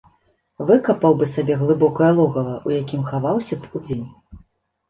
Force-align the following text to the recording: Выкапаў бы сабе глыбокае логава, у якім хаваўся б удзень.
Выкапаў 0.69 1.11
бы 1.19 1.27
сабе 1.33 1.57
глыбокае 1.61 2.09
логава, 2.21 2.57
у 2.71 2.73
якім 2.81 3.07
хаваўся 3.11 3.55
б 3.59 3.71
удзень. 3.77 4.07